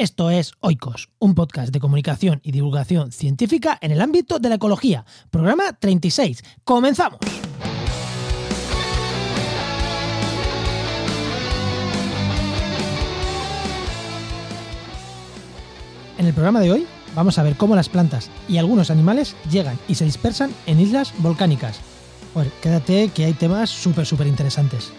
[0.00, 4.54] Esto es Oikos, un podcast de comunicación y divulgación científica en el ámbito de la
[4.54, 5.04] ecología.
[5.28, 6.42] Programa 36.
[6.64, 7.18] ¡Comenzamos!
[16.16, 19.78] En el programa de hoy vamos a ver cómo las plantas y algunos animales llegan
[19.86, 21.78] y se dispersan en islas volcánicas.
[22.32, 24.94] Bueno, quédate que hay temas súper, súper interesantes.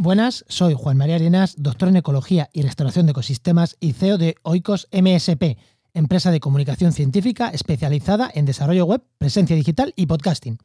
[0.00, 4.36] Buenas, soy Juan María Arenas, doctor en Ecología y Restauración de Ecosistemas y CEO de
[4.44, 5.58] Oikos MSP,
[5.92, 10.58] empresa de comunicación científica especializada en desarrollo web, presencia digital y podcasting.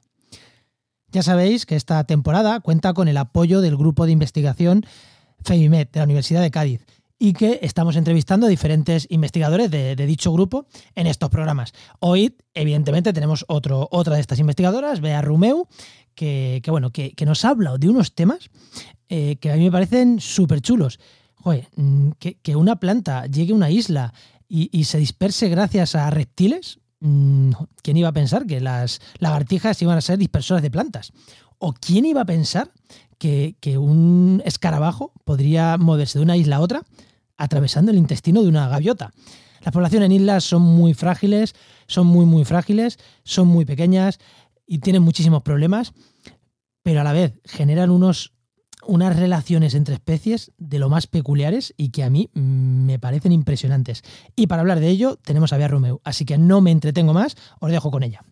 [1.11, 4.85] Ya sabéis que esta temporada cuenta con el apoyo del grupo de investigación
[5.43, 6.85] FEMIMED de la Universidad de Cádiz
[7.17, 11.73] y que estamos entrevistando a diferentes investigadores de, dicho grupo en estos programas.
[11.99, 15.67] Hoy, evidentemente, tenemos otro, otra de estas investigadoras, Bea Rumeu,
[16.15, 18.49] que, bueno, que, nos ha hablado de unos temas
[19.09, 20.99] eh, que a mí me parecen súper chulos.
[21.35, 24.13] Joder, mm, que, una planta llegue a una isla
[24.47, 29.97] y, se disperse gracias a reptiles, mm, ¿quién iba a pensar que las lagartijas iban
[29.97, 31.11] a ser dispersoras de plantas?
[31.57, 32.71] ¿O quién iba a pensar
[33.17, 36.83] que, que un escarabajo podría moverse de una isla a otra
[37.37, 39.11] atravesando el intestino de una gaviota?
[39.63, 41.55] Las poblaciones en islas son muy frágiles,
[41.87, 44.19] son muy, muy frágiles, son muy pequeñas
[44.67, 45.93] y tienen muchísimos problemas,
[46.83, 48.32] pero a la vez generan unos
[48.87, 54.03] unas relaciones entre especies de lo más peculiares y que a mí me parecen impresionantes.
[54.35, 57.35] Y para hablar de ello tenemos a Bea Romeu, así que no me entretengo más,
[57.59, 58.23] os dejo con ella.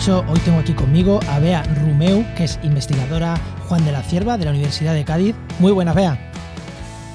[0.00, 3.38] Dicho, hoy tengo aquí conmigo a Bea Rumeu, que es investigadora
[3.68, 5.36] Juan de la Cierva de la Universidad de Cádiz.
[5.58, 6.18] Muy buenas, Bea.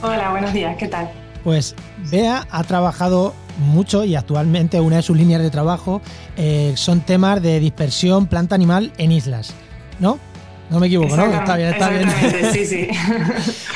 [0.03, 1.09] Hola, buenos días, ¿qué tal?
[1.44, 1.75] Pues
[2.12, 6.00] Bea ha trabajado mucho y actualmente una de sus líneas de trabajo
[6.38, 9.56] eh, son temas de dispersión planta animal en islas,
[10.00, 10.19] ¿no?
[10.69, 11.25] No me equivoco, ¿no?
[11.25, 12.07] Está bien, está bien.
[12.53, 12.88] Sí, sí.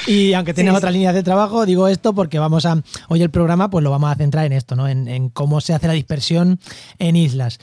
[0.11, 2.79] y aunque tienes otras líneas de trabajo, digo esto porque vamos a.
[3.07, 4.87] Hoy el programa, pues lo vamos a centrar en esto, ¿no?
[4.87, 6.59] en cómo se hace la dispersión
[6.99, 7.59] en islas.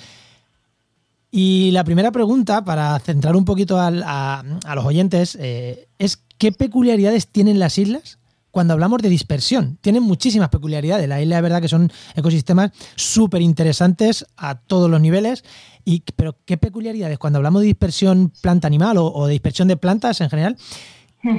[1.38, 3.90] Y la primera pregunta, para centrar un poquito a,
[4.74, 8.18] los oyentes, eh, es ¿qué peculiaridades tienen las islas
[8.50, 9.76] cuando hablamos de dispersión?
[9.82, 11.06] Tienen muchísimas peculiaridades.
[11.06, 15.44] La isla es verdad que son ecosistemas súper interesantes a todos los niveles.
[15.84, 20.30] Y, pero ¿qué peculiaridades cuando hablamos de dispersión planta-animal o, de dispersión de plantas en
[20.30, 20.56] general?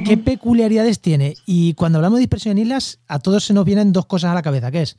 [0.06, 1.38] ¿Qué peculiaridades tiene?
[1.48, 4.36] Y cuando hablamos de dispersión en islas, a todos se nos vienen dos cosas a
[4.36, 4.96] la cabeza, que es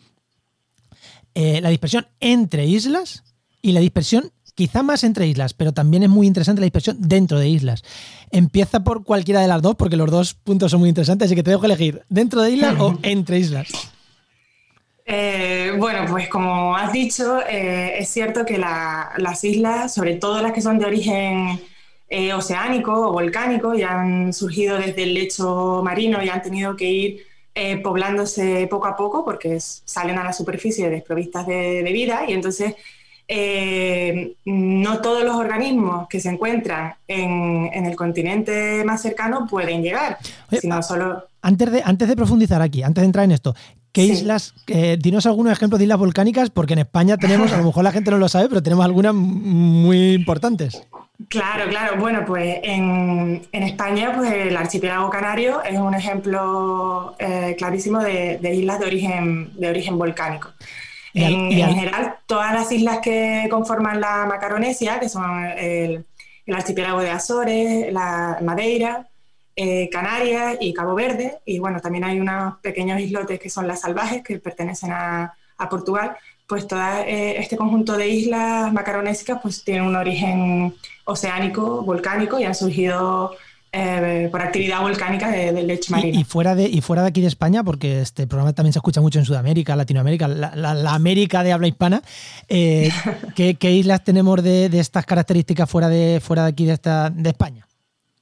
[1.37, 3.23] eh, la dispersión entre islas
[3.63, 7.39] y la dispersión quizá más entre islas, pero también es muy interesante la dispersión dentro
[7.39, 7.85] de islas.
[8.33, 11.45] Empieza por cualquiera de las dos, porque los dos puntos son muy interesantes, así que
[11.45, 13.69] te dejo elegir, ¿dentro de islas o entre islas?
[15.07, 20.51] Eh, bueno, pues como has dicho, eh, es cierto que las islas, sobre todo las
[20.51, 21.61] que son de origen
[22.09, 26.91] eh, oceánico o volcánico, ya han surgido desde el lecho marino y han tenido que
[26.91, 27.27] ir
[27.83, 32.77] poblándose poco a poco porque salen a la superficie desprovistas de, de vida y entonces
[33.31, 40.17] eh, no todos los organismos que se encuentran en, el continente más cercano pueden llegar,
[40.51, 41.25] sino solo...
[41.43, 43.55] Antes de, antes de profundizar aquí, antes de entrar en esto,
[43.93, 46.49] ¿qué islas, eh, dinos algunos ejemplos de islas volcánicas?
[46.49, 49.15] Porque en España tenemos, a lo mejor la gente no lo sabe, pero tenemos algunas
[49.15, 50.83] muy importantes.
[51.29, 52.01] Claro, claro.
[52.01, 58.55] Bueno, pues en, España, pues el archipiélago canario es un ejemplo eh, clarísimo de, de,
[58.55, 60.49] islas de origen, de origen volcánico
[61.15, 66.05] en, general, todas las islas que conforman la Macaronesia, que son el,
[66.53, 69.07] archipiélago de Azores, la Madeira,
[69.55, 73.81] eh, Canarias y Cabo Verde, y bueno, también hay unos pequeños islotes que son las
[73.81, 75.35] salvajes, que pertenecen a,
[75.69, 76.17] Portugal,
[76.47, 80.73] pues todo eh, este conjunto de islas macaronésicas pues tienen un origen
[81.05, 83.33] oceánico, volcánico, y han surgido
[83.71, 86.19] eh, por actividad volcánica del lecho marino.
[86.19, 89.03] Y, fuera de, y fuera de aquí de España, porque este programa también se escucha
[89.03, 92.03] mucho en Sudamérica, Latinoamérica, la, América de habla hispana,
[92.49, 92.91] eh,
[93.37, 97.67] ¿qué, islas tenemos de, estas características fuera de, fuera de aquí de, esta, de España?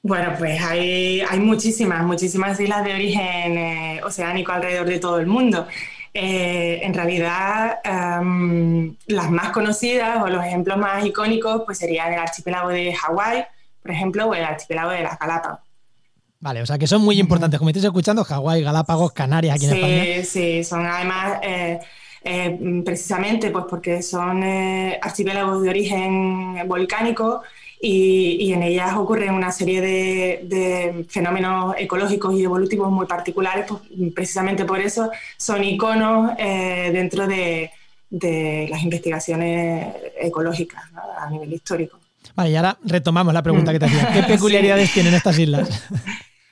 [0.03, 5.27] Bueno, pues hay, hay muchísimas, muchísimas islas de origen eh, oceánico alrededor de todo el
[5.27, 5.69] mundo.
[6.13, 12.71] en realidad, em, las más conocidas o los ejemplos más icónicos pues serían el archipiélago
[12.71, 13.45] de Hawái,
[13.87, 15.61] por ejemplo, o el archipiélago de las Galápagos.
[16.41, 17.59] Vale, o sea que son muy importantes.
[17.59, 20.05] Como estáis escuchando, Hawái, Galápagos, Canarias aquí en España.
[20.05, 21.79] Sí, sí, son además eh,
[22.25, 27.43] eh, precisamente pues porque son eh, archipiélagos de origen volcánico
[27.81, 33.83] y, en ellas ocurren una serie de, fenómenos ecológicos y evolutivos muy particulares, pues
[34.15, 37.71] precisamente por eso son iconos dentro de,
[38.11, 40.83] las investigaciones ecológicas
[41.19, 41.99] a nivel histórico.
[42.37, 44.13] Vale, y ahora retomamos la pregunta que te hacía.
[44.13, 45.85] ¿Qué peculiaridades tienen estas islas?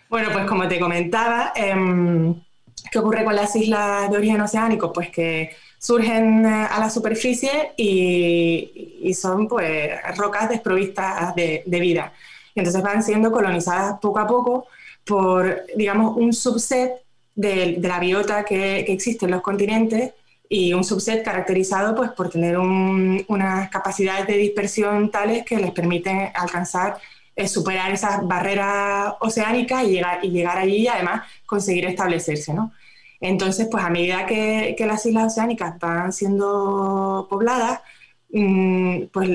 [0.07, 2.41] Bueno, pues como te comentaba, em,
[2.89, 4.93] ¿qué ocurre con las islas de origen oceánico?
[4.93, 12.13] Pues que surgen eh, a la superficie y, son pues rocas desprovistas de, vida.
[12.55, 14.67] Y entonces van siendo colonizadas poco a poco
[15.05, 16.93] por, digamos, un subset
[17.35, 20.13] de, la biota que, existe en los continentes
[20.49, 26.31] y un subset caracterizado pues, por tener unas capacidades de dispersión tales que les permiten
[26.35, 26.99] alcanzar
[27.37, 32.73] es superar esas barreras oceánicas y llegar, y llegar allí y además conseguir establecerse, ¿no?
[33.21, 37.81] Entonces, pues a medida que, las islas oceánicas van siendo pobladas,
[38.31, 39.29] mm, pues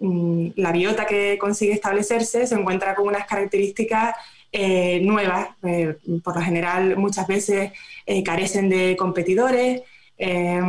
[0.00, 4.14] mm, la biota que consigue establecerse se encuentra con unas características
[4.52, 5.48] eh, nuevas.
[5.64, 7.72] Eh, por lo general, muchas veces
[8.06, 9.82] eh, carecen de competidores.
[10.18, 10.60] Eh,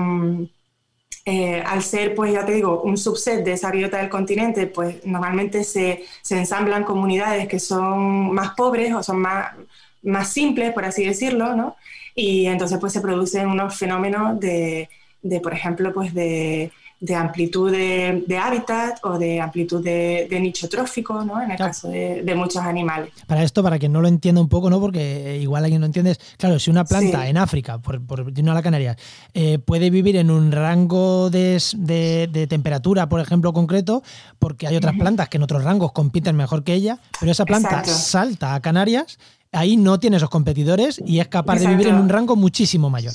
[1.63, 5.63] al ser, pues ya te digo, un subset de esa biota del continente, pues normalmente
[5.63, 9.54] se, ensamblan comunidades que son más pobres o son más,
[10.01, 11.75] más simples, por así decirlo, ¿no?
[12.16, 14.90] Y entonces pues se producen unos fenómenos de,
[15.22, 21.24] de por ejemplo, pues de de amplitud de, hábitat o de amplitud de, nicho trófico,
[21.24, 21.42] ¿no?
[21.42, 23.12] En el caso de, muchos animales.
[23.25, 24.80] Para esto, para que no lo entienda un poco, ¿no?
[24.80, 28.62] Porque igual alguien no entiende, claro, si una planta en África, por, por a la
[28.62, 28.98] Canaria,
[29.34, 34.04] eh, puede vivir en un rango de, temperatura, por ejemplo, concreto,
[34.38, 37.84] porque hay otras plantas que en otros rangos compiten mejor que ella, pero esa planta
[37.86, 39.19] salta a Canarias,
[39.51, 43.13] ahí no tiene esos competidores y es capaz de vivir en un rango muchísimo mayor.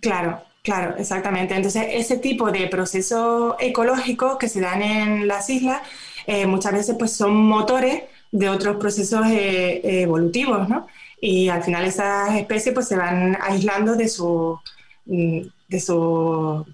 [0.00, 1.56] Claro, Claro, exactamente.
[1.56, 5.82] Entonces, ese tipo de procesos ecológicos que se dan en las islas
[6.28, 10.86] eh, muchas veces pues, son motores de otros procesos eh, evolutivos, ¿no?
[11.20, 14.60] Y al final esas especies pues, se van aislando de su,
[15.06, 16.64] mm, de su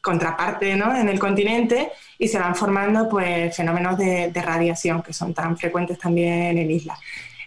[0.00, 0.96] contraparte ¿no?
[0.96, 5.56] en el continente y se van formando pues, fenómenos de, de radiación que son tan
[5.56, 6.98] frecuentes también en islas.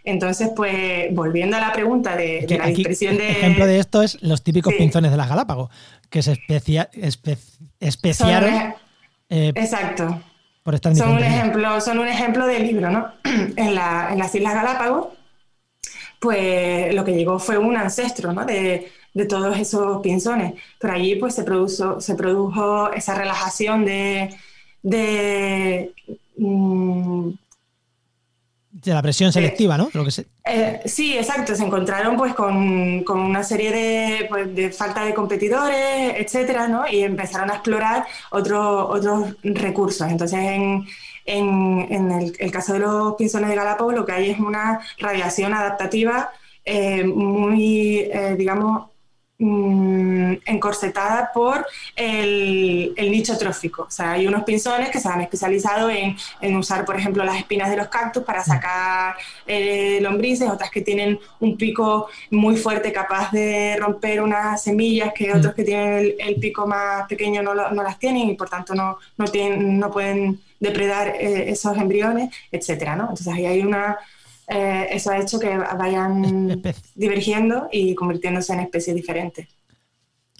[0.09, 3.31] Entonces, pues volviendo a la pregunta de, la dispersión de...
[3.31, 5.69] Ejemplo de esto es los típicos pinzones de las Galápagos,
[6.09, 6.89] que se especia,
[7.79, 8.73] especiaron...
[9.29, 10.21] Eh, exacto.
[10.63, 13.13] Por estar son un ejemplo, son un ejemplo de libro, ¿no?
[13.55, 15.09] en, las Islas Galápagos,
[16.19, 18.45] pues lo que llegó fue un ancestro, ¿no?
[18.45, 18.91] De,
[19.27, 20.53] todos esos pinzones.
[20.79, 24.29] Pero allí pues se produjo, se produjo esa relajación de,
[24.81, 25.93] de
[26.37, 27.31] mm,
[28.83, 29.89] de la presión selectiva, ¿no?
[29.93, 30.11] Lo que
[30.45, 31.55] eh, sí, exacto.
[31.55, 36.87] Se encontraron pues con, una serie pues, de, falta de competidores, etcétera, ¿no?
[36.87, 40.09] Y empezaron a explorar otros otros recursos.
[40.09, 40.39] Entonces,
[41.25, 46.31] en, el, caso de los pinzones de Galápagos, lo que hay es una radiación adaptativa
[46.65, 48.88] eh, muy, eh, digamos,
[49.41, 51.65] Mm, encorsetada por
[51.95, 53.83] el, nicho trófico.
[53.83, 56.17] O sea, hay unos pinzones que se han especializado en,
[56.57, 59.15] usar, por ejemplo, las espinas de los cactus para sacar
[59.47, 65.33] eh, lombrices, otras que tienen un pico muy fuerte capaz de romper unas semillas que
[65.33, 69.25] otros que tienen el, pico más pequeño no, las tienen y por tanto no, no,
[69.25, 73.03] tienen, no pueden depredar eh, esos embriones, etcétera, ¿no?
[73.03, 73.97] Entonces ahí hay una
[74.49, 76.61] eh, eso ha hecho que vayan
[76.95, 79.47] divergiendo y convirtiéndose en especies diferentes.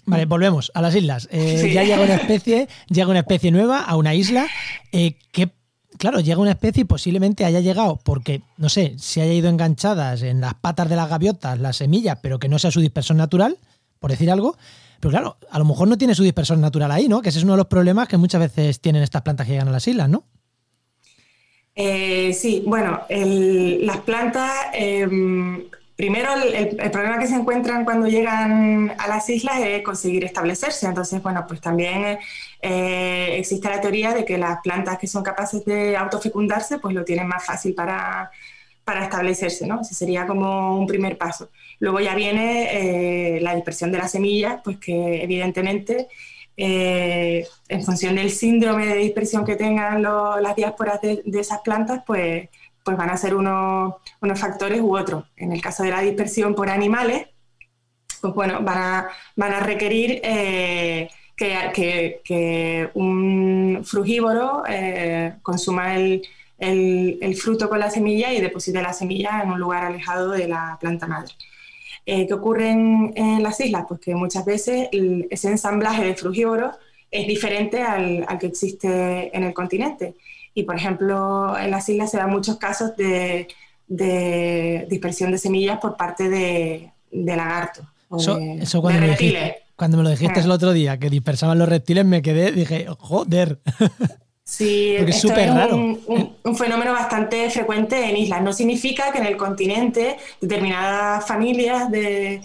[0.04, 1.28] Vale, volvemos a las islas.
[1.30, 4.48] Eh, ya llega una especie, llega una especie nueva a una isla
[4.90, 5.50] eh, que,
[5.96, 10.22] claro, llega una especie y posiblemente haya llegado porque, no sé, se haya ido enganchadas
[10.22, 13.58] en las patas de las gaviotas, las semillas, pero que no sea su dispersor natural,
[14.00, 14.56] por decir algo.
[14.98, 17.22] Pero claro, a lo mejor no tiene su dispersor natural ahí, ¿no?
[17.22, 19.68] Que ese es uno de los problemas que muchas veces tienen estas plantas que llegan
[19.68, 20.24] a las islas, ¿no?
[21.82, 25.64] Eh, sí, bueno, las plantas, em,
[25.96, 30.86] primero el, problema que se encuentran cuando llegan a las islas es conseguir establecerse.
[30.86, 32.18] Entonces, bueno, pues también
[32.60, 37.02] eh, existe la teoría de que las plantas que son capaces de autofecundarse, pues lo
[37.02, 38.30] tienen más fácil para,
[38.84, 39.80] para establecerse, ¿no?
[39.80, 41.48] Ese sería como un primer paso.
[41.78, 46.08] Luego ya viene eh, la dispersión de las semillas, pues que evidentemente
[46.62, 52.50] eh, en función del síndrome de dispersión que tengan las diásporas de, esas plantas, pues,
[52.84, 53.94] pues van a ser unos,
[54.36, 55.24] factores u otros.
[55.36, 57.28] En el caso de la dispersión por animales,
[58.20, 67.36] pues bueno, van a, van a requerir eh, que, un frugívoro eh, consuma el, el,
[67.36, 71.06] fruto con la semilla y deposite la semilla en un lugar alejado de la planta
[71.06, 71.32] madre.
[72.06, 73.84] Eh, ¿Qué ocurre en, las islas?
[73.88, 76.74] Pues que muchas veces ese ensamblaje de frugívoros
[77.10, 80.14] es diferente al, que existe en el continente.
[80.54, 83.46] Y, por ejemplo, en las islas se dan muchos casos de,
[84.88, 87.84] dispersión de semillas por parte de, lagartos.
[88.60, 92.22] eso, cuando, me cuando me lo dijiste el otro día, que dispersaban los reptiles, me
[92.22, 93.60] quedé, dije, joder.
[94.50, 95.76] Sí, es raro.
[95.76, 98.42] Un, fenómeno bastante frecuente en islas.
[98.42, 102.42] No significa que en el continente determinadas familias de,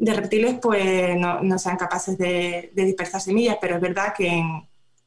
[0.00, 4.42] reptiles pues no, sean capaces de, dispersar semillas, pero es verdad que,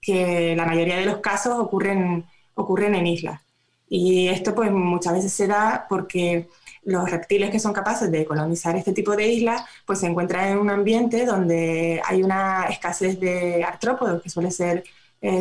[0.01, 2.25] que, la mayoría de los casos ocurren,
[2.55, 3.41] ocurren en islas.
[3.89, 6.47] Y esto pues muchas veces se da porque
[6.83, 10.59] los reptiles que son capaces de colonizar este tipo de islas pues se encuentran en
[10.59, 14.85] un ambiente donde hay una escasez de artrópodos, que suele ser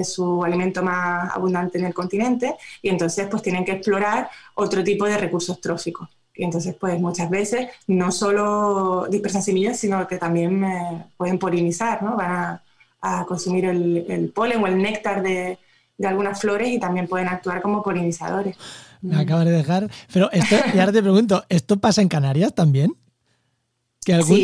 [0.05, 5.05] su alimento más abundante en el continente y entonces pues tienen que explorar otro tipo
[5.07, 6.09] de recursos tróficos.
[6.35, 12.03] Y entonces pues muchas veces no solo dispersan semillas, sino que también eh, pueden polinizar,
[12.03, 12.17] ¿no?
[12.17, 12.63] Van a,
[13.27, 15.59] consumir el, polen o el néctar de,
[16.05, 18.57] algunas flores y también pueden actuar como polinizadores.
[19.01, 19.89] Me acabas de dejar.
[20.13, 22.97] Pero esto, y ahora te pregunto, ¿esto pasa en Canarias también?
[24.05, 24.39] ¿Que algún,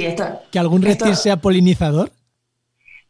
[0.53, 2.13] ¿que algún reptil sea polinizador?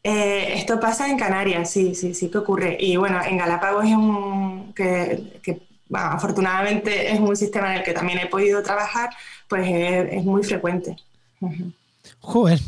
[0.05, 2.77] Eh, esto pasa en Canarias, sí, sí, sí que ocurre.
[2.81, 8.19] Y bueno, en Galápagos es un que, afortunadamente es un sistema en el que también
[8.19, 9.11] he podido trabajar,
[9.49, 10.97] pues es, muy frecuente.
[12.19, 12.59] Joder.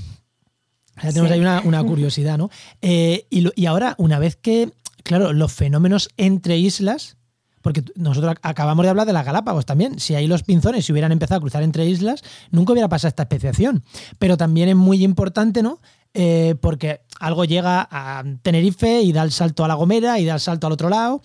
[1.03, 2.51] Ya tenemos ahí una, curiosidad, ¿no?
[2.81, 4.71] Eh, y, y ahora, una vez que,
[5.03, 7.17] claro, los fenómenos entre islas,
[7.65, 9.99] porque nosotros acabamos de hablar de las Galápagos también.
[9.99, 13.23] Si ahí los pinzones se hubieran empezado a cruzar entre islas, nunca hubiera pasado esta
[13.23, 13.83] especiación.
[14.19, 15.81] Pero también es muy importante, ¿no?
[16.15, 20.35] Eh, porque algo llega a Tenerife y da el salto a La Gomera y da
[20.35, 21.21] el salto al otro lado.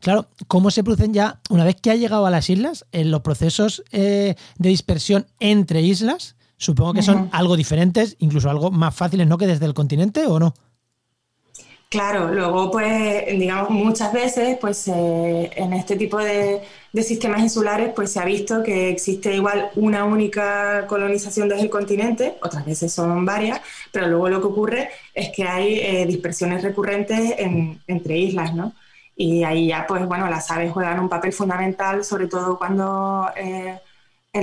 [0.00, 3.22] Claro, ¿cómo se producen ya, una vez que ha llegado a las islas, en los
[3.22, 6.36] procesos eh, de dispersión entre islas?
[6.58, 9.36] Supongo que son algo diferentes, incluso algo más fáciles, ¿no?
[9.36, 10.54] Que desde el continente, ¿o no?
[11.88, 16.62] Claro, luego pues digamos muchas veces pues eh, en este tipo de,
[17.02, 22.38] sistemas insulares pues se ha visto que existe igual una única colonización desde el continente,
[22.42, 23.60] otras veces son varias,
[23.92, 27.34] pero luego lo que ocurre es que hay eh, dispersiones recurrentes
[27.86, 28.74] entre islas, ¿no?
[29.14, 33.78] Y ahí ya pues bueno las aves juegan un papel fundamental, sobre todo cuando eh,
[33.78, 33.80] en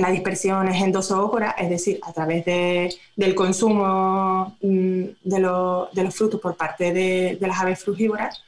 [0.00, 6.56] la dispersión es endosócora, es decir, a través del consumo mm, de, los frutos por
[6.56, 8.42] parte de, las aves frugívoras.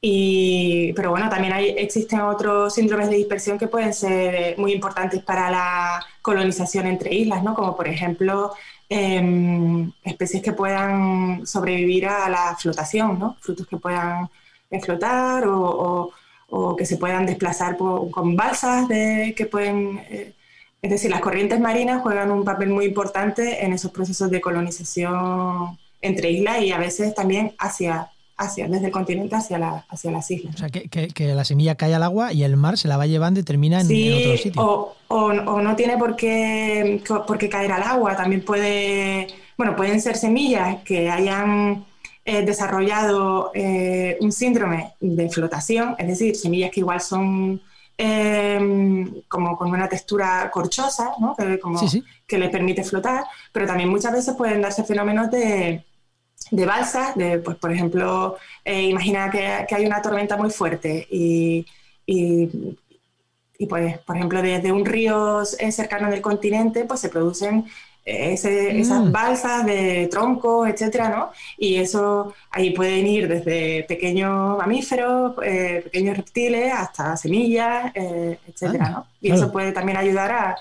[0.00, 5.22] Y, pero bueno, también hay, existen otros síndromes de dispersión que pueden ser muy importantes
[5.22, 7.54] para la colonización entre islas, ¿no?
[7.54, 8.52] como por ejemplo
[8.90, 13.36] em, especies que puedan sobrevivir a la flotación, ¿no?
[13.40, 14.28] frutos que puedan
[14.82, 16.12] flotar o,
[16.78, 19.98] que se puedan desplazar con balsas de, que pueden...
[20.10, 20.34] Eh,
[20.84, 25.78] es decir, las corrientes marinas juegan un papel muy importante en esos procesos de colonización
[26.02, 30.54] entre islas y a veces también hacia, hacia desde el continente hacia, hacia las islas.
[30.56, 33.40] O sea, que, la semilla cae al agua y el mar se la va llevando
[33.40, 34.62] y termina en, otro sitio.
[34.62, 40.02] O, o, no tiene por qué, por qué caer al agua, también puede, bueno, pueden
[40.02, 41.86] ser semillas que hayan
[42.26, 47.62] eh, desarrollado eh, un síndrome de flotación, es decir, semillas que igual son
[47.96, 51.36] Em, como con una textura corchosa, ¿no?
[51.36, 51.80] que, como,
[52.26, 55.84] que le permite flotar, pero también muchas veces pueden darse fenómenos de,
[56.50, 61.06] de balsas, de, pues, por ejemplo, eh, imagina que, que, hay una tormenta muy fuerte
[61.08, 61.64] y,
[62.04, 62.76] y,
[63.58, 67.66] y, pues, por ejemplo, desde un río cercano del continente, pues se producen
[68.04, 69.12] esas mm.
[69.12, 71.30] balsas de troncos, etcétera, ¿no?
[71.56, 78.90] Y eso ahí pueden ir desde pequeños mamíferos, eh, pequeños reptiles, hasta semillas, eh, etcétera,
[78.90, 79.06] ¿no?
[79.20, 80.56] Y eso puede también ayudar a,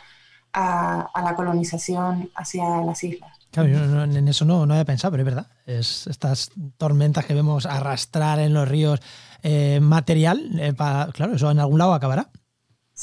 [0.54, 3.32] la colonización hacia las islas.
[3.52, 5.48] Claro, yo en eso no, no había pensado, pero es verdad.
[5.66, 9.00] Es estas tormentas que vemos arrastrar en los ríos
[9.42, 10.74] eh, material,
[11.14, 12.30] claro, eso en algún lado acabará.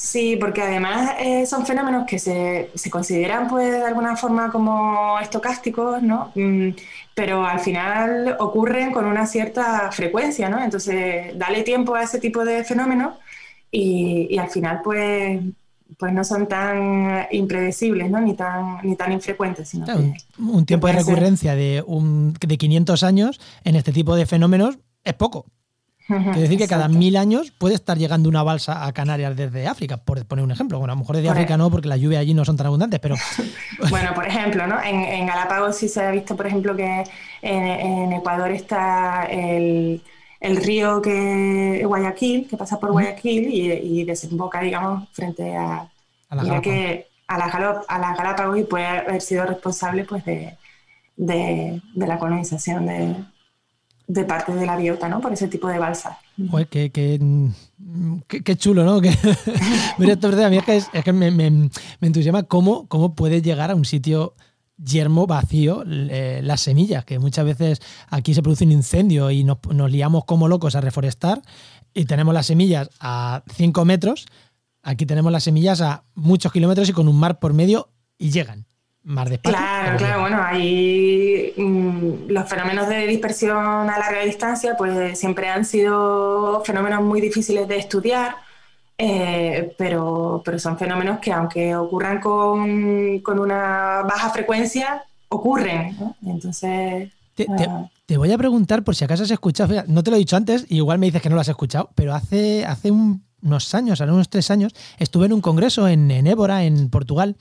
[0.03, 5.21] Sí, porque además eh, son fenómenos que se, se, consideran pues de alguna forma como
[5.21, 6.33] estocásticos, ¿no?
[6.35, 6.71] Mm,
[7.15, 10.59] pero al final ocurren con una cierta frecuencia, ¿no?
[10.65, 13.19] Entonces, dale tiempo a ese tipo de fenómenos
[13.71, 15.39] y, y al final pues
[15.99, 18.23] pues no son tan impredecibles, ¿no?
[18.23, 19.69] Ni tan, ni tan infrecuentes.
[19.69, 19.85] Sino
[20.39, 25.13] un tiempo de recurrencia de, un, de 500 años en este tipo de fenómenos es
[25.13, 25.45] poco.
[26.11, 29.97] Quiere decir que cada mil años puede estar llegando una balsa a Canarias desde África,
[29.99, 30.79] por poner un ejemplo.
[30.79, 32.99] Bueno, a lo mejor desde África no, porque las lluvias allí no son tan abundantes,
[32.99, 33.15] pero...
[33.91, 34.83] bueno, por ejemplo, ¿no?
[34.83, 37.05] En, Galápagos sí se ha visto, por ejemplo, que
[37.43, 40.03] en, Ecuador está el,
[40.41, 45.89] el río que Guayaquil, que pasa por Guayaquil y, desemboca, digamos, frente a,
[46.29, 46.43] a la
[47.31, 50.57] a las, Galápagos y puede haber sido responsable pues, de,
[51.95, 53.15] la colonización de,
[54.13, 55.21] de parte de la biota, ¿no?
[55.21, 56.17] Por ese tipo de balsas.
[56.51, 56.91] Pues qué,
[58.57, 59.01] chulo, ¿no?
[59.99, 64.35] Mira, a mí es que, me, me, entusiasma cómo, cómo puede llegar a un sitio
[64.77, 69.59] yermo vacío eh, las semillas, que muchas veces aquí se produce un incendio y nos,
[69.71, 71.43] nos liamos como locos a reforestar
[71.93, 74.27] y tenemos las semillas a 5 metros,
[74.83, 78.67] Aquí tenemos las semillas a muchos kilómetros y con un mar por medio y llegan.
[79.43, 85.65] Claro, claro, bueno, hay mm, los fenómenos de dispersión a larga distancia, pues siempre han
[85.65, 88.37] sido fenómenos muy difíciles de estudiar,
[88.99, 95.97] eh, pero, pero son fenómenos que aunque ocurran con, una baja frecuencia, ocurren.
[96.27, 97.11] Entonces...
[97.49, 97.89] Ah.
[98.05, 100.67] Te, voy a preguntar por si acaso has escuchado, no te lo he dicho antes,
[100.69, 104.13] igual me dices que no lo has escuchado, pero hace, hace un unos años, hace
[104.13, 107.37] unos tres años, estuve en un congreso en, en Évora, en Portugal,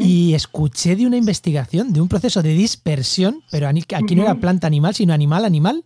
[0.00, 4.66] y escuché de una investigación de un proceso de dispersión, pero aquí no era planta
[4.66, 5.84] animal, sino animal animal,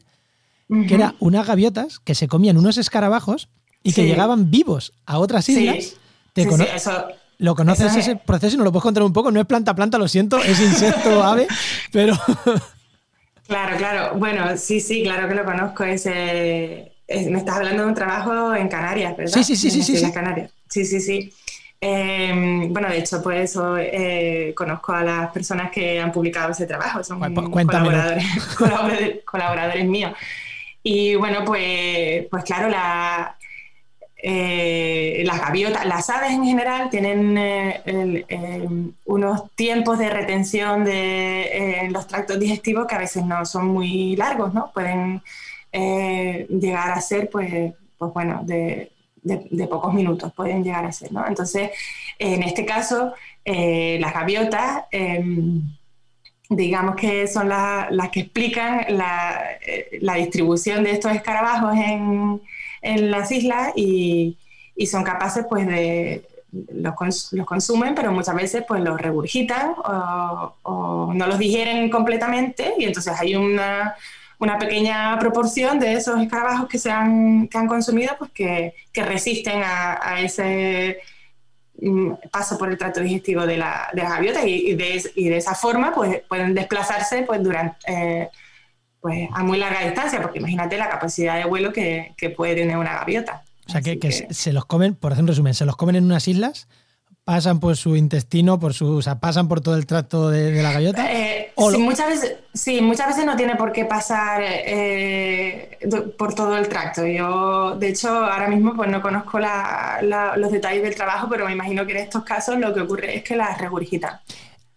[0.69, 3.49] que era unas gaviotas que se comían unos escarabajos
[3.83, 5.97] y que llegaban vivos a otras islas.
[7.39, 9.33] ¿Lo conoces ese proceso y nos lo puedes contar un poco?
[9.33, 11.49] No es planta planta, lo siento, es insecto ave,
[11.93, 12.17] pero...
[13.49, 14.19] Claro, claro.
[14.19, 15.85] Bueno, sí, sí, claro que lo conozco.
[15.85, 19.33] Ese, me estás hablando de un trabajo en Canarias, ¿verdad?
[19.33, 20.53] Sí, sí, sí, sí, sí, Canarias.
[20.71, 21.33] Sí, sí, sí.
[21.85, 26.65] Em, bueno, de hecho, pues eso, eh, conozco a las personas que han publicado ese
[26.65, 27.33] trabajo, son pues,
[27.67, 30.13] colaboradores, colaboradores, míos.
[30.85, 33.37] Y bueno, pues, pues claro, la,
[34.17, 38.69] eh, las gaviotas, las aves en general tienen eh,
[39.07, 44.15] unos tiempos de retención de, en los tractos digestivos que a veces no son muy
[44.15, 44.71] largos, ¿no?
[44.73, 45.21] Pueden
[45.73, 48.93] llegar a ser, pues, pues bueno, de,
[49.69, 51.27] pocos minutos pueden llegar a ser, ¿no?
[51.27, 51.71] Entonces,
[52.19, 55.63] en este caso, eh, las gaviotas, em,
[56.49, 62.41] digamos que son las que explican eh, la, distribución de estos escarabajos en,
[63.11, 64.37] las islas y,
[64.87, 66.27] son capaces, pues, de,
[66.73, 72.75] los, los, consumen, pero muchas veces pues los regurgitan o, o, no los digieren completamente
[72.79, 73.95] y entonces hay una,
[74.43, 79.05] una pequeña proporción de esos escarabajos que se han, que han consumido, pues que, que
[79.05, 80.99] resisten a, ese
[81.81, 85.55] mm, paso por el trato digestivo de la, de gaviota y, de, y, de, esa
[85.55, 88.29] forma pues pueden desplazarse pues durante eh,
[89.01, 92.77] pues a muy larga distancia, porque imagínate la capacidad de vuelo que, que puede tener
[92.77, 93.43] una gaviota.
[93.67, 96.27] O sea, que, que, se los comen, por ejemplo, resumen, se los comen en unas
[96.27, 96.67] islas
[97.25, 100.73] pasan por su intestino, por su, o sea, pasan por todo el tracto de, la
[100.73, 101.13] gallota.
[101.13, 105.79] Eh, sí, muchas veces, sí, muchas veces no tiene por qué pasar eh,
[106.19, 107.07] por todo el tracto.
[107.07, 111.87] Yo, de hecho, ahora mismo pues no conozco los detalles del trabajo, pero me imagino
[111.87, 114.21] que en estos casos lo que ocurre es que las regurgitan.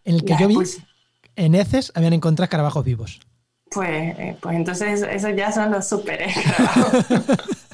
[0.04, 0.58] En el que yo vi,
[1.36, 3.20] en heces habían encontrado escarabajos vivos.
[3.72, 7.06] Pues, eh, pues entonces esos ya son los super escarabajos.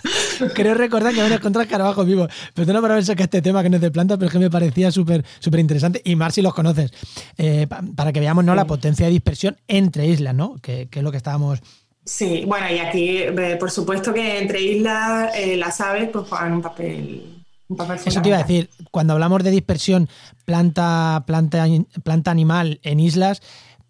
[0.55, 2.29] Creo recordar que van a encontrar escarabajos vivos.
[2.53, 4.49] Perdona por haber sacado este tema que no es de planta, pero es que me
[4.49, 6.01] parecía súper súper interesante.
[6.03, 6.91] Y más si los conoces.
[7.37, 8.55] Eh, para que veamos ¿no?
[8.55, 10.55] la potencia de dispersión entre islas, ¿no?
[10.61, 11.61] Que, es lo que estábamos.
[12.03, 16.53] Sí, bueno, y aquí, eh, por supuesto que entre islas eh, las aves pues, juegan
[16.53, 17.43] un papel.
[17.67, 20.09] Un papel Eso te iba a decir, cuando hablamos de dispersión
[20.45, 21.65] planta, planta,
[22.03, 23.41] planta animal en islas,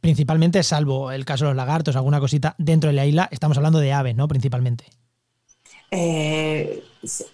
[0.02, 3.80] principalmente, salvo el caso de los lagartos, alguna cosita dentro de la isla, estamos hablando
[3.80, 4.28] de aves, ¿no?
[4.28, 4.86] Principalmente.
[5.92, 6.84] Eh,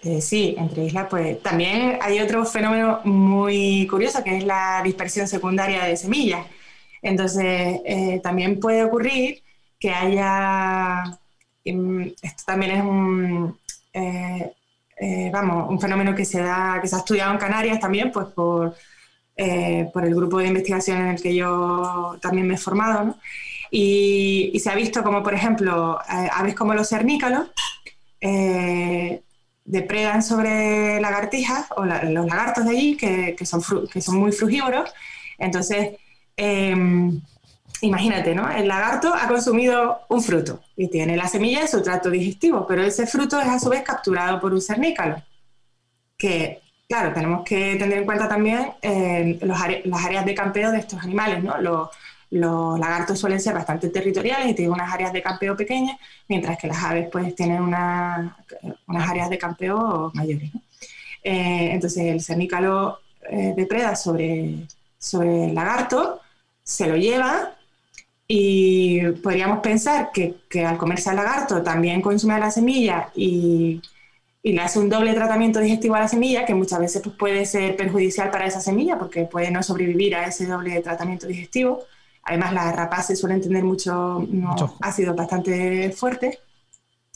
[0.04, 5.28] eh, sí, entre islas, pues también hay otro fenómeno muy curioso que es la dispersión
[5.28, 6.46] secundaria de semillas.
[7.02, 9.44] Entonces, eh, también puede ocurrir
[9.80, 11.04] que haya,
[11.66, 13.58] mm, esto también es un,
[15.32, 18.76] vamos, un fenómeno que se da, que se ha estudiado en Canarias también, pues por,
[19.94, 23.16] por el grupo de investigación en el que yo también me he formado,
[23.70, 27.50] y, y se ha visto como, por ejemplo, aves como los cernícalos,
[28.22, 29.22] eh,
[29.66, 34.90] depredan sobre lagartijas o los lagartos de allí, que, son, que son muy frugívoros.
[35.38, 35.98] Entonces,
[36.38, 37.22] em,
[37.82, 38.50] imagínate, ¿no?
[38.50, 42.82] El lagarto ha consumido un fruto y tiene la semilla en su trato digestivo, pero
[42.84, 45.22] ese fruto es a su vez capturado por un cernícalo,
[46.18, 51.02] que, claro, tenemos que tener en cuenta también eh, las áreas de campeo de estos
[51.04, 51.58] animales, ¿no?
[51.60, 51.90] Los,
[52.30, 55.98] los lagartos suelen ser bastante territoriales y tienen unas áreas de campeo pequeñas,
[56.28, 58.34] mientras que las aves pues tienen unas
[59.10, 60.52] áreas de campeo mayores.
[61.24, 66.22] Eh, entonces el cernícalo eh, depreda sobre, sobre el lagarto,
[66.64, 67.54] se lo lleva
[68.28, 73.82] Y podríamos pensar que, al comerse al lagarto también consume la semilla y,
[74.54, 77.76] le hace un doble tratamiento digestivo a la semilla, que muchas veces pues, puede ser
[77.76, 81.84] perjudicial para esa semilla porque puede no sobrevivir a ese doble tratamiento digestivo.
[82.24, 84.28] Además, las rapaces suelen tener mucho,
[84.82, 86.40] ácidos bastante fuertes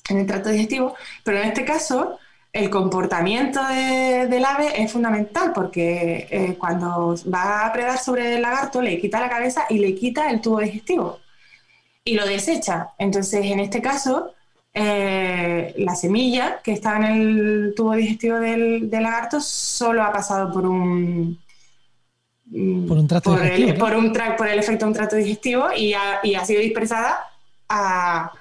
[0.09, 2.17] en el trato digestivo, pero en este caso
[2.53, 8.81] el comportamiento del ave es fundamental porque eh, cuando va a predar sobre el lagarto
[8.81, 11.19] le quita la cabeza y le quita el tubo digestivo
[12.03, 12.89] y lo desecha.
[12.97, 14.33] Entonces, en este caso,
[14.73, 20.65] eh, la semilla que está en el tubo digestivo del, lagarto solo ha pasado por
[20.65, 21.39] un...
[22.87, 23.69] Por un trato digestivo.
[23.69, 27.29] El, por, un por el efecto de un trato digestivo y ha sido dispersada
[27.69, 28.31] a,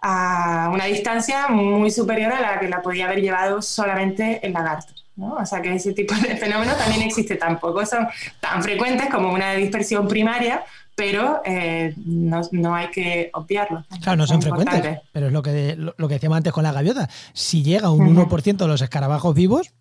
[0.00, 4.94] a una distancia muy superior a la que la podía haber llevado solamente el lagarto.
[5.16, 5.34] ¿no?
[5.34, 8.08] O sea que ese tipo de fenómeno también existe tampoco, son
[8.40, 10.64] tan frecuentes como una dispersión primaria,
[11.00, 13.84] pero eh, no, hay que obviarlo.
[14.02, 17.08] Claro, no son frecuentes, pero es lo que, lo, que decíamos antes con la gaviota.
[17.32, 19.72] Si llega un 1% de los escarabajos vivos,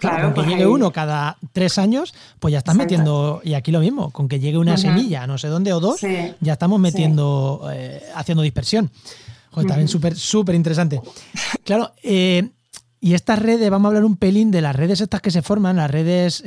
[0.00, 3.70] Claro, con que pues llegue uno cada tres años, pues ya estás metiendo, y aquí
[3.70, 6.00] lo mismo, con que llegue una semilla, no sé dónde, o dos,
[6.40, 8.90] ya estamos metiendo, eh, haciendo dispersión.
[9.54, 11.00] También súper, súper interesante.
[11.64, 12.50] Claro, eh,
[13.00, 15.76] y estas redes, vamos a hablar un pelín de las redes estas que se forman,
[15.76, 16.42] las redes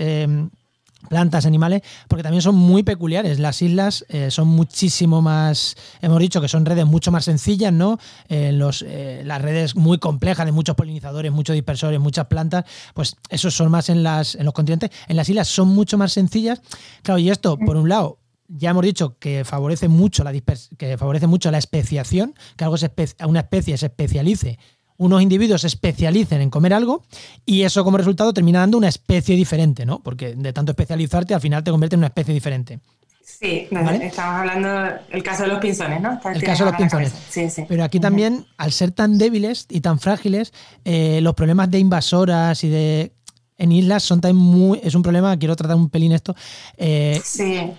[1.07, 3.39] plantas, animales, porque también son muy peculiares.
[3.39, 7.99] Las islas eh, son muchísimo más, hemos dicho que son redes mucho más sencillas, ¿no?
[8.27, 8.85] Eh, los,
[9.23, 13.89] las redes muy complejas de muchos polinizadores, muchos dispersores, muchas plantas, pues esos son más
[13.89, 14.91] en, las, en los continentes.
[15.07, 16.61] En las islas son mucho más sencillas.
[17.03, 21.27] Claro, y esto, por un lado, ya hemos dicho que favorece mucho la que favorece
[21.27, 22.91] mucho la especiación, que algo se
[23.25, 24.57] una especie se especialice,
[24.99, 27.03] unos individuos se especialicen en comer algo
[27.45, 29.99] y eso como resultado termina dando una especie diferente, ¿no?
[30.03, 32.79] Porque de tanto especializarte al final te convierte en una especie diferente.
[33.23, 34.69] Sí, estamos hablando
[35.11, 36.19] del caso de los pinzones, ¿no?
[36.33, 37.13] El caso de los pinzones.
[37.29, 37.63] Sí, sí.
[37.67, 40.51] Pero aquí también, al ser tan débiles y tan frágiles,
[40.83, 43.13] eh, los problemas de invasoras y de
[43.57, 44.81] en islas son también muy.
[44.83, 46.35] Es un problema, quiero tratar un pelín esto.
[46.75, 47.71] Eh, sí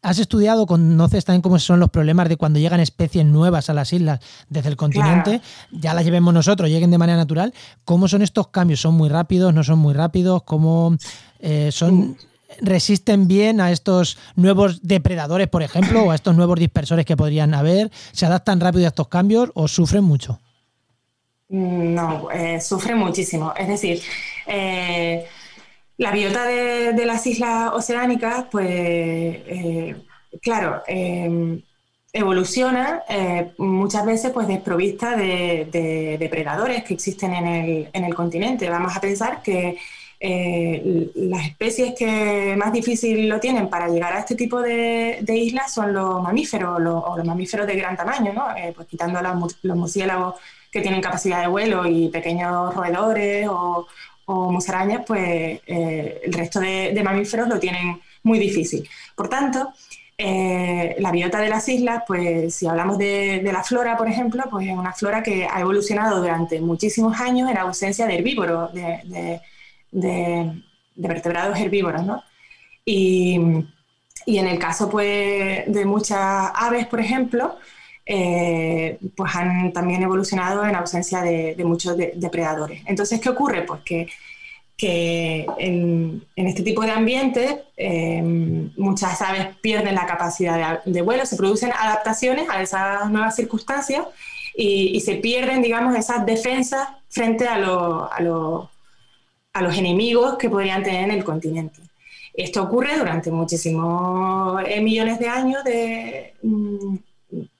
[0.00, 3.92] ¿Has estudiado, conoces también cómo son los problemas de cuando llegan especies nuevas a las
[3.92, 5.40] islas desde el continente?
[5.72, 7.52] Ya las llevemos nosotros, lleguen de manera natural.
[7.84, 8.80] ¿Cómo son estos cambios?
[8.80, 9.52] ¿Son muy rápidos?
[9.52, 10.44] ¿No son muy rápidos?
[10.44, 10.96] ¿Cómo
[11.40, 12.16] eh, son,
[12.60, 17.52] resisten bien a estos nuevos depredadores, por ejemplo, o a estos nuevos dispersores que podrían
[17.52, 17.90] haber?
[18.12, 20.38] ¿Se adaptan rápido a estos cambios o sufren mucho?
[21.48, 23.52] Mm, no, eh, sufren muchísimo.
[23.56, 24.00] Es decir,
[24.46, 25.26] eh,
[25.98, 29.96] la biota de, las islas oceánicas, pues, eh,
[30.40, 31.60] claro, em,
[32.12, 38.70] evoluciona eh, muchas veces pues desprovista de, depredadores que existen en el, continente.
[38.70, 39.76] Vamos a pensar que
[40.20, 45.72] eh, las especies que más difícil lo tienen para llegar a este tipo de, islas
[45.72, 48.46] son los mamíferos o los mamíferos de gran tamaño, ¿no?
[48.74, 50.36] pues quitando los, los murciélagos
[50.70, 53.86] que tienen capacidad de vuelo y pequeños roedores o,
[54.30, 58.86] o musarañas, pues eh, el resto de, mamíferos lo tienen muy difícil.
[59.16, 59.72] Por tanto,
[60.18, 64.66] eh, la biota de las islas, pues si hablamos de, la flora, por ejemplo, pues
[64.66, 70.62] es una flora que ha evolucionado durante muchísimos años en ausencia de herbívoros, de,
[70.94, 72.22] vertebrados herbívoros, ¿no?
[72.84, 73.36] Y,
[74.26, 77.56] en el caso pues, de muchas aves, por ejemplo,
[78.10, 82.82] eh, pues han también evolucionado en ausencia de, muchos depredadores.
[82.86, 83.66] Entonces, ¿qué ocurre?
[83.66, 91.26] Pues que, en, este tipo de ambiente eh, muchas aves pierden la capacidad de, vuelo,
[91.26, 94.06] se producen adaptaciones a esas nuevas circunstancias
[94.56, 98.70] y, se pierden, digamos, esas defensas frente a, a,
[99.52, 101.80] a los enemigos que podrían tener en el continente.
[102.32, 106.96] Esto ocurre durante muchísimos eh, millones de años de, mm,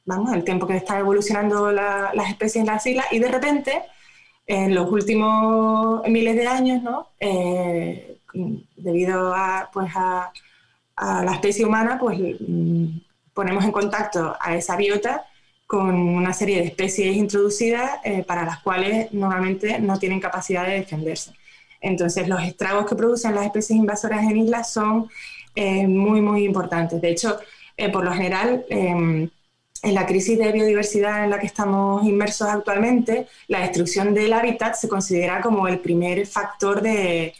[0.08, 3.82] vamos, el tiempo que está evolucionando las especies en las islas y de repente,
[4.46, 6.82] en los últimos miles de años.
[7.20, 8.14] Eh,
[8.76, 10.32] debido a, pues a,
[10.96, 12.86] la especie humana, pues mm,
[13.34, 15.24] ponemos en contacto a esa biota
[15.66, 20.80] con una serie de especies introducidas eh, para las cuales normalmente no tienen capacidad de
[20.80, 21.32] defenderse.
[21.80, 25.08] Entonces, los estragos que producen las especies invasoras en islas son
[25.54, 27.00] eh, muy, muy importantes.
[27.00, 27.38] De hecho,
[27.92, 29.30] por lo general, em,
[29.82, 34.74] en la crisis de biodiversidad en la que estamos inmersos actualmente, la destrucción del hábitat
[34.74, 37.34] se considera como el primer factor de,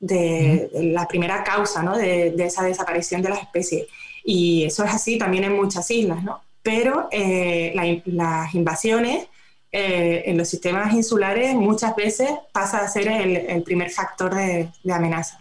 [0.00, 1.96] la primera causa ¿no?
[1.96, 3.86] de, esa desaparición de las especies.
[4.24, 6.40] Y eso es así también en muchas islas, ¿no?
[6.62, 7.72] Pero eh,
[8.06, 9.28] las invasiones
[9.78, 15.38] eh, en los sistemas insulares muchas veces pasa a ser el, primer factor de, amenaza.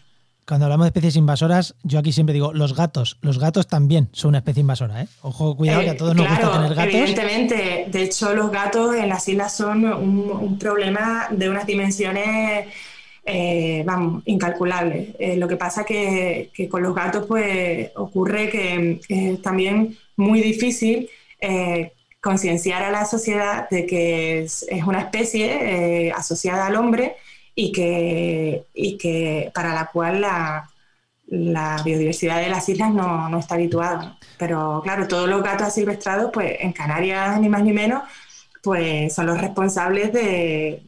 [0.47, 4.29] Cuando hablamos de especies invasoras, yo aquí siempre digo, los gatos, los gatos también son
[4.29, 5.07] una especie invasora, ¿eh?
[5.21, 6.93] Ojo, cuidado, que a todos nos gusta tener gatos.
[6.93, 12.67] Evidentemente, de hecho, los gatos en las islas son un, problema de unas dimensiones,
[13.25, 15.15] eh, vamos, incalculables.
[15.17, 20.41] Eh, lo que pasa que, que con los gatos, pues, ocurre que es también muy
[20.41, 21.09] difícil
[22.21, 27.15] concienciar a la sociedad de que es, una especie asociada al hombre
[27.55, 30.69] y que, y que para la cual la,
[31.83, 34.17] biodiversidad de las islas no, no, está habituada.
[34.37, 38.03] Pero claro, todos los gatos asilvestrados, pues en Canarias ni más ni menos,
[38.61, 40.83] pues son los responsables de,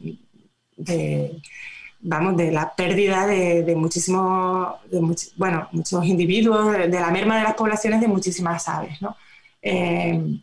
[2.00, 4.76] vamos, de la pérdida de, de muchísimos,
[5.36, 9.16] bueno, muchos individuos, de, la merma de las poblaciones de muchísimas aves, ¿no?
[9.62, 10.38] Eh,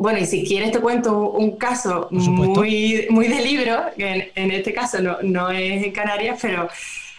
[0.00, 4.72] bueno, y si quieres te cuento un caso muy, muy de libro, que en, este
[4.72, 6.70] caso no, es en Canarias, pero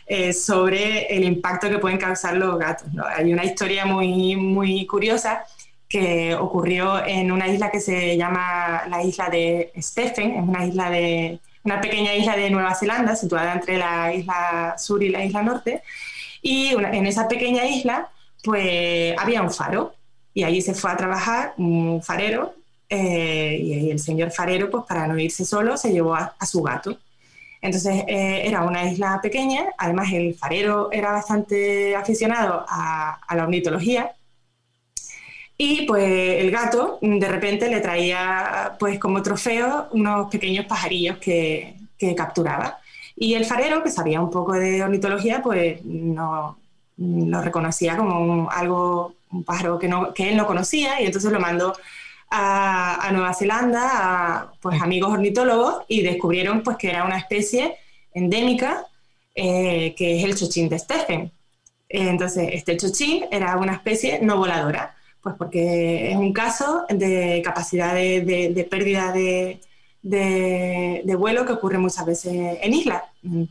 [0.07, 2.87] eh, sobre el impacto que pueden causar los gatos.
[3.15, 5.45] Hay una historia muy, muy curiosa
[5.87, 10.89] que ocurrió en una isla que se llama la isla de Stephen, es una isla
[10.89, 15.43] de una pequeña isla de Nueva Zelanda situada entre la isla sur y la isla
[15.43, 15.83] norte.
[16.41, 18.09] Y en esa pequeña isla,
[18.43, 19.93] pues había un faro
[20.33, 22.55] y allí se fue a trabajar un farero
[22.93, 26.97] eh, y el señor farero, pues para no irse solo, se llevó a, su gato.
[27.61, 34.11] Entonces eh, era una isla pequeña, además el farero era bastante aficionado a, la ornitología
[35.57, 36.03] y pues
[36.43, 42.79] el gato de repente le traía pues como trofeo unos pequeños pajarillos que, que capturaba.
[43.15, 46.57] Y el farero, que sabía un poco de ornitología, pues no
[46.97, 51.39] lo reconocía como algo, un pájaro que, no, que él no conocía y entonces lo
[51.39, 51.73] mandó
[52.31, 57.75] a, Nueva Zelanda, a pues, amigos ornitólogos, y descubrieron pues, que era una especie
[58.13, 58.87] endémica,
[59.35, 61.31] eh, que es el chochín de Stephen.
[61.89, 67.93] Entonces, este chochín era una especie no voladora, pues porque es un caso de capacidad
[67.93, 69.59] de, pérdida de,
[70.01, 73.03] de, vuelo que ocurre muchas veces en islas.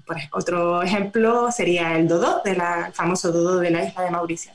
[0.07, 4.11] Pues, otro ejemplo sería el dodo, de la, el famoso dodo de la isla de
[4.11, 4.53] Mauricio.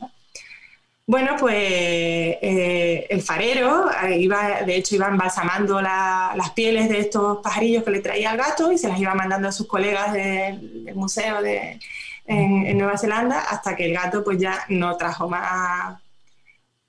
[1.07, 7.37] Bueno, pues eh, el farero eh, iba, de hecho, iba embalsamando las pieles de estos
[7.43, 10.91] pajarillos que le traía al gato y se las iba mandando a sus colegas del,
[10.95, 11.79] museo de,
[12.25, 15.99] en, Nueva Zelanda hasta que el gato pues ya no trajo más,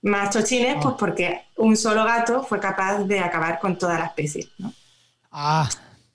[0.00, 4.48] más chochines, pues porque un solo gato fue capaz de acabar con toda la especie.
[5.30, 5.68] Ah.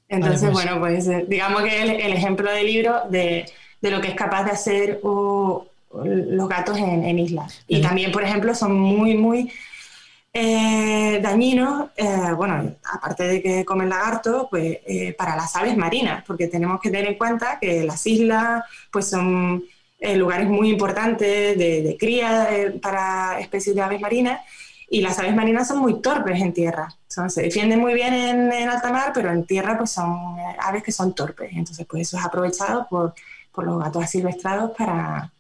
[0.08, 0.54] Entonces, pues.
[0.54, 3.46] bueno, pues eh, digamos que el, el ejemplo del libro de,
[3.80, 7.64] de, lo que es capaz de hacer o los gatos en, islas.
[7.68, 9.52] Y también, por ejemplo, son muy, muy
[10.34, 16.24] eh, dañinos, eh, bueno, aparte de que comen lagarto, pues eh, para las aves marinas,
[16.26, 19.64] porque tenemos que tener en cuenta que las islas pues son
[20.16, 24.42] lugares muy importantes de, cría para especies de aves marinas
[24.90, 26.88] y las aves marinas son muy torpes en tierra.
[27.08, 30.92] se defienden muy bien en, en, alta mar, pero en tierra pues son aves que
[30.92, 31.52] son torpes.
[31.54, 33.14] Entonces, pues eso es aprovechado por,
[33.52, 35.32] por los gatos asilvestrados para,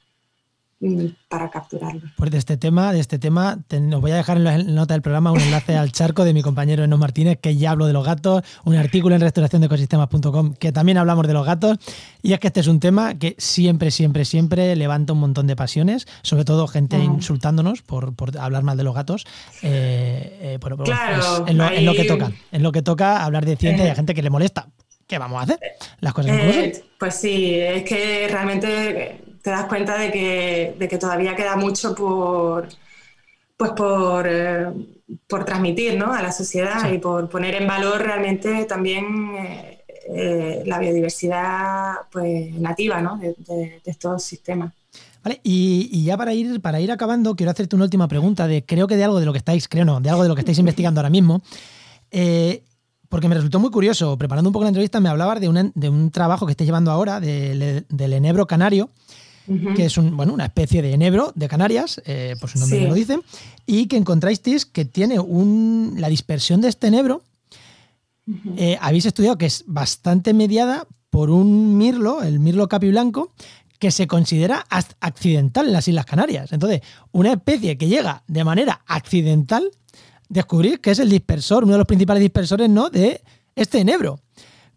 [1.28, 2.02] para capturarlo.
[2.17, 5.02] Pues de este tema, de este tema, os voy a dejar en la nota del
[5.02, 8.06] programa un enlace al charco de mi compañero Eno Martínez, que ya hablo de los
[8.06, 11.78] gatos, un artículo en restauración de ecosistemas.com que también hablamos de los gatos.
[12.24, 15.56] Y es que este es un tema que siempre, siempre, siempre levanta un montón de
[15.56, 19.26] pasiones, sobre todo gente insultándonos por, hablar mal de los gatos.
[19.62, 20.89] Eh, eh, bueno, pues
[21.48, 24.24] en, lo, que toca, en lo que toca hablar de ciencia y hay gente que
[24.24, 24.67] le molesta.
[25.06, 25.60] ¿Qué vamos a hacer?
[26.00, 30.97] Las cosas eh, Pues sí, es que realmente te das cuenta de que, de que
[30.97, 32.67] todavía queda mucho por,
[33.62, 34.65] pues por, eh,
[35.27, 36.12] por transmitir ¿no?
[36.12, 42.56] a la sociedad y por poner en valor realmente también eh, eh, la biodiversidad pues,
[42.56, 43.17] nativa ¿no?
[43.19, 44.73] de, estos sistemas.
[45.23, 48.88] Vale, y, ya para ir, para ir acabando, quiero hacerte una última pregunta de creo
[48.88, 50.58] que de algo de lo que estáis, creo no, de algo de lo que estáis
[50.65, 51.43] investigando ahora mismo.
[53.10, 55.88] porque me resultó muy curioso, preparando un poco la entrevista, me hablabas de un, de
[55.88, 58.89] un trabajo que estáis llevando ahora del enebro canario,
[59.75, 62.93] que es un, bueno, una especie de enebro de Canarias, eh, por su nombre lo
[62.93, 63.19] dice,
[63.65, 67.23] y que encontráis que tiene un, la dispersión de este enebro.
[68.56, 73.34] Eh, habéis estudiado que es bastante mediada por un mirlo, el mirlo capiblanco,
[73.80, 74.65] que se considera
[74.99, 76.54] accidental en las Islas Canarias.
[76.54, 79.71] Entonces, una especie que llega de manera accidental,
[80.30, 82.91] descubrir que es el dispersor, uno de los principales dispersores ¿no?
[82.91, 83.21] de
[83.56, 84.19] este enebro.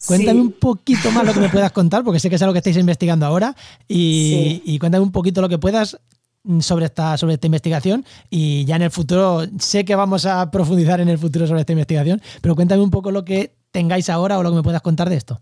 [0.07, 2.59] Cuéntame un poquito más lo que me puedas contar, porque sé que es algo que
[2.59, 3.55] estáis investigando ahora,
[3.89, 5.99] y, cuéntame un poquito lo que puedas
[6.61, 11.01] sobre esta, sobre esta investigación y ya en el futuro, sé que vamos a profundizar
[11.01, 14.43] en el futuro sobre esta investigación, pero cuéntame un poco lo que tengáis ahora o
[14.43, 15.41] lo que me puedas contar de esto.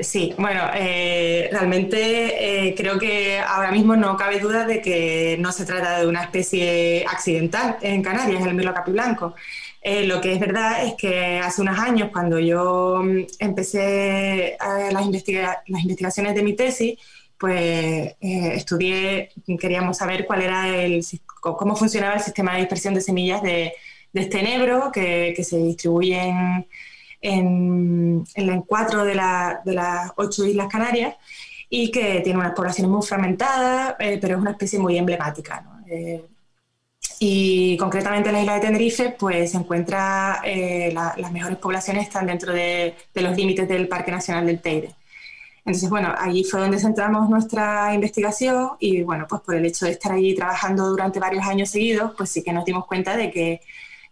[0.00, 5.50] Sí, bueno, eh, realmente eh, creo que ahora mismo no cabe duda de que no
[5.50, 9.34] se trata de una especie accidental en Canarias, el mirlo capiblanco.
[9.80, 14.92] Eh, lo que es verdad es que hace unos años, cuando yo mm, empecé las,
[14.92, 16.98] las investigaciones de mi tesis,
[17.38, 21.04] pues estudié, queríamos saber cuál era el,
[21.40, 23.72] cómo funcionaba el sistema de dispersión de semillas de,
[24.14, 26.66] este enebro que, se distribuyen
[27.20, 29.12] en, en cuatro de,
[29.64, 31.14] de, las ocho islas Canarias
[31.70, 35.64] y que tiene unas poblaciones muy fragmentadas, eh, pero es una especie muy emblemática.
[35.86, 36.24] Eh,
[37.20, 42.26] y concretamente en la isla de Tenerife, pues se encuentra, eh, las mejores poblaciones están
[42.26, 44.94] dentro de, de, los límites del Parque Nacional del Teide.
[45.58, 49.92] Entonces, bueno, allí fue donde centramos nuestra investigación y, bueno, pues por el hecho de
[49.92, 53.60] estar allí trabajando durante varios años seguidos, pues sí que nos dimos cuenta de que,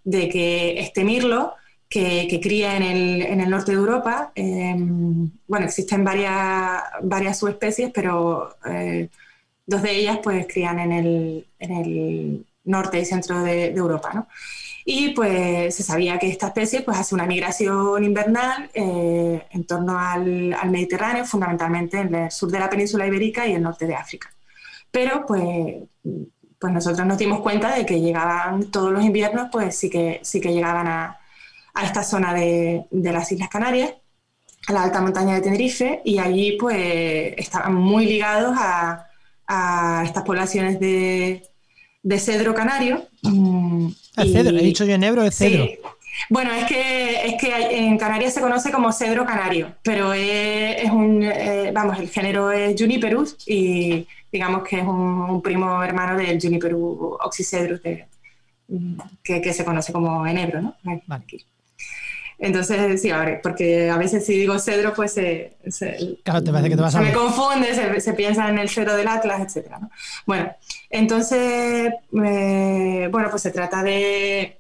[0.05, 1.55] de que este mirlo
[1.89, 4.33] que, cría en el, en el, norte de Europa.
[4.35, 9.09] Em, bueno, existen varias, varias subespecies, pero eh,
[9.67, 14.11] dos de ellas pues crían en el, en el norte y centro de, Europa.
[14.15, 14.29] ¿no?
[14.85, 19.99] Y pues se sabía que esta especie pues, hace una migración invernal eh, en torno
[19.99, 23.95] al, al, Mediterráneo, fundamentalmente en el sur de la península ibérica y el norte de
[23.97, 24.31] África.
[24.91, 25.77] Pero pues,
[26.59, 30.41] pues nosotros nos dimos cuenta de que llegaban todos los inviernos, pues sí que, sí
[30.41, 31.19] que llegaban a,
[31.77, 33.93] a esta zona de, las Islas Canarias,
[34.67, 39.03] a la alta montaña de Tenerife, y allí pues estaban muy ligados a,
[40.05, 41.49] estas poblaciones de,
[42.19, 43.07] cedro canario.
[43.23, 44.57] Mm, ¿El cedro?
[44.57, 45.67] ¿He dicho yo en Ebro es cedro?
[46.31, 51.23] Bueno, es que, es que en Canarias se conoce como cedro canario, pero es, un,
[51.23, 57.19] eh, vamos, el género es Juniperus y digamos que es un, primo hermano del Juniperus
[57.21, 57.81] oxycedrus
[58.69, 60.77] mm, que, se conoce como enebro, ¿no?
[61.07, 61.25] Vale.
[62.39, 65.57] Entonces, sí, a porque a veces si digo cedro, pues se,
[66.23, 69.09] claro, te parece que te vas a me confunde, se, piensa en el cedro del
[69.09, 69.73] Atlas, etc.
[70.27, 70.55] Bueno,
[70.91, 71.93] entonces,
[72.25, 74.59] eh, bueno, pues se trata de,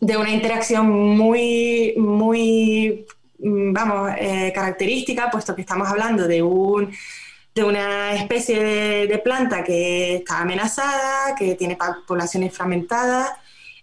[0.00, 3.06] de una interacción muy, muy,
[3.38, 6.92] mm, vamos, eh, característica, puesto que estamos hablando de un
[7.52, 8.62] de una especie
[9.08, 11.76] de, planta que está amenazada, que tiene
[12.06, 13.28] poblaciones fragmentadas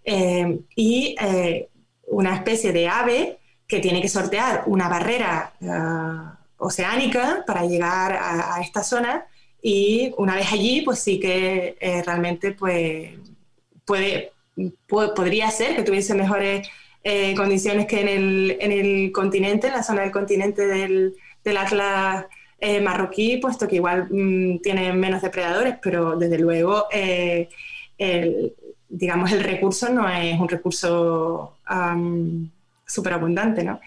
[0.06, 1.16] eh, y
[2.08, 5.68] una especie de ave que tiene que sortear una barrera eh,
[6.58, 9.26] oceánica para llegar a, esta zona.
[9.62, 13.12] Y una vez allí, pues sí que eh, realmente pues,
[13.86, 14.32] puede,
[14.88, 16.68] podría ser que tuviese mejores
[17.04, 21.58] eh, condiciones que en el, en el, continente, en la zona del continente del, del
[21.58, 22.26] Atlas
[22.82, 28.54] marroquí, puesto que igual mm, tiene menos depredadores, pero desde luego el,
[28.90, 32.50] digamos, el recurso no es un recurso um,
[32.86, 33.80] súper abundante, ¿no?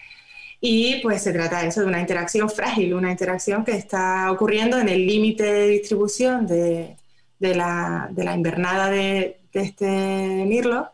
[0.60, 4.78] Y pues se trata de eso, de una interacción frágil, una interacción que está ocurriendo
[4.78, 6.96] en el límite de distribución de,
[7.38, 10.90] de, la, de la, invernada de, de, este mirlo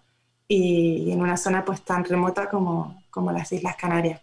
[0.46, 4.20] y en una zona pues tan remota como, como las Islas Canarias.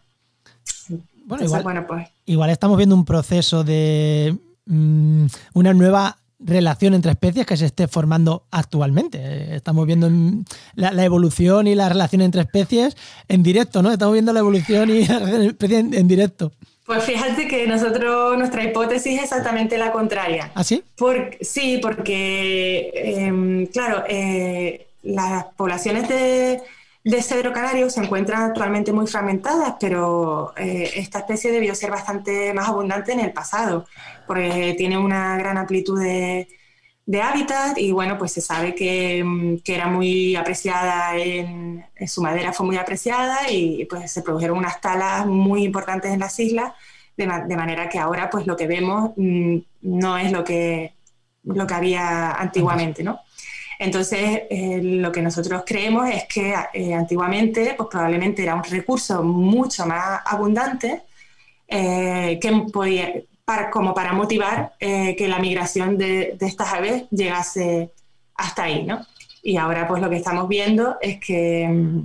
[1.25, 2.07] Bueno, igual, bueno, pues.
[2.25, 7.87] igual estamos viendo un proceso de mm, una nueva relación entre especies que se esté
[7.87, 9.55] formando actualmente.
[9.55, 10.09] Estamos viendo
[10.75, 12.95] la, evolución y la relación entre especies
[13.27, 13.91] en directo, ¿no?
[13.91, 16.51] Estamos viendo la evolución y la relación entre especies en, directo.
[16.85, 20.51] Pues fíjate que nosotros, nuestra hipótesis es exactamente la contraria.
[20.53, 20.83] ¿Ah, sí?
[21.41, 26.61] sí, porque, em, claro, eh, las poblaciones de,
[27.03, 32.53] de cedro canario se encuentran actualmente muy fragmentadas, pero eh, esta especie debió ser bastante
[32.53, 33.85] más abundante en el pasado,
[34.25, 36.47] porque tiene una gran amplitud de,
[37.21, 42.65] hábitat y bueno, pues se sabe que, mm, era muy apreciada, en, su madera fue
[42.65, 46.73] muy apreciada y pues se produjeron unas talas muy importantes en las islas,
[47.17, 50.95] de, manera que ahora pues lo que vemos mm, no es lo que,
[51.43, 53.19] lo que había antiguamente, ¿no?
[53.83, 59.21] Entonces, eh, lo que nosotros creemos es que eh, antiguamente, pues probablemente era un recurso
[59.23, 61.01] mucho más abundante
[61.67, 63.13] eh, que podía,
[63.73, 67.91] como para motivar que la migración de, estas aves llegase
[68.35, 69.05] hasta ahí, ¿no?
[69.41, 71.99] Y ahora, pues lo que estamos viendo es que,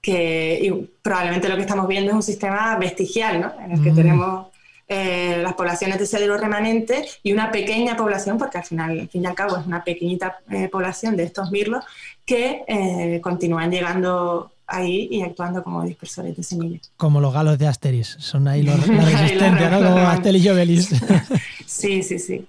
[0.00, 3.52] que probablemente lo que estamos viendo es un sistema vestigial, ¿no?
[3.64, 3.94] En el que mm.
[3.94, 4.46] tenemos
[4.92, 9.22] eh, las poblaciones de cedro remanente y una pequeña población, porque al final, al fin
[9.22, 11.82] y al cabo, es una pequeñita eh, población de estos mirlos
[12.26, 16.92] que eh, continúan llegando ahí y actuando como dispersores de semillas.
[16.98, 19.78] Como los galos de Asteris, son ahí los, la resistencia, ¿no?
[19.78, 20.90] Como Asteris y Obelis.
[21.66, 22.44] sí, sí, sí.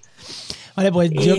[0.75, 1.35] Vale, pues yo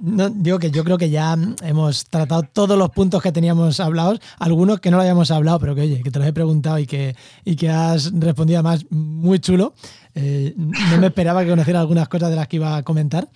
[0.00, 4.20] No, digo que yo creo que ya hemos tratado todos los puntos que teníamos hablados,
[4.38, 6.86] algunos que no lo habíamos hablado, pero que oye, que te los he preguntado y
[6.86, 9.74] que, y que has respondido además muy chulo.
[10.20, 13.28] Eh, no me esperaba que conociera algunas cosas de las que iba a comentar.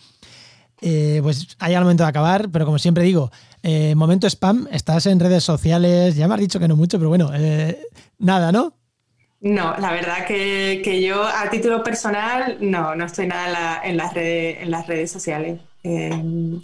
[0.81, 3.31] Eh, pues hay al momento de acabar, pero como siempre digo,
[3.63, 7.09] eh, momento spam, estás en redes sociales, ya me has dicho que no mucho, pero
[7.09, 7.31] bueno,
[8.19, 8.75] nada, ¿no?
[9.41, 14.59] No, la verdad que, yo a título personal no, no estoy nada en, las, redes,
[14.61, 15.61] en las redes sociales.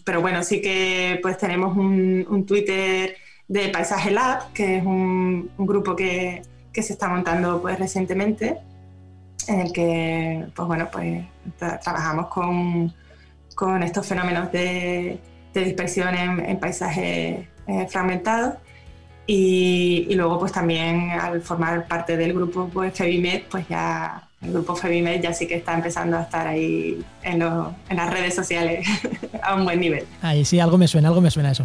[0.04, 3.16] pero bueno, sí que pues tenemos un, Twitter
[3.46, 6.42] de Paisaje Lab, que es un, grupo que,
[6.72, 8.58] que, se está montando pues recientemente
[9.48, 11.24] en el que pues bueno, pues
[11.58, 12.94] trabajamos con,
[13.54, 15.18] con, estos fenómenos de,
[15.54, 18.54] de dispersión en, paisajes eh, fragmentados.
[19.26, 24.52] Y, y, luego pues también al formar parte del grupo pues Febimed, pues ya el
[24.52, 28.86] grupo Febimed ya sí que está empezando a estar ahí en, en las redes sociales
[29.42, 30.06] a un buen nivel.
[30.22, 31.64] Ahí sí, algo me suena, algo me suena eso.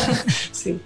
[0.52, 0.80] sí.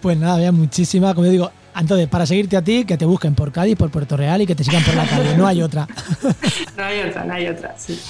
[0.00, 1.50] Pues nada, había muchísima, como digo,
[1.80, 4.54] entonces, para seguirte a ti, que te busquen por Cádiz, por Puerto Real y que
[4.54, 5.36] te sigan por la calle.
[5.36, 5.88] No hay otra.
[6.76, 8.00] no hay otra, no hay otra, sí.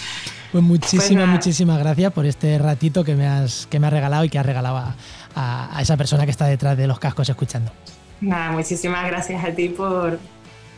[0.52, 4.24] Pues muchísimas, pues muchísimas gracias por este ratito que me has, que me has regalado
[4.24, 4.94] y que has regalado
[5.34, 7.72] a, esa persona que está detrás de los cascos escuchando.
[8.20, 10.18] Nada, muchísimas gracias a ti por,